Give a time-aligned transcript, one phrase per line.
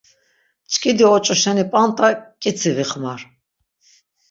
[0.65, 2.07] Mç̆k̆idi oç̆u şeni p̆ant̆a
[2.41, 3.21] k̆itsi vixmar.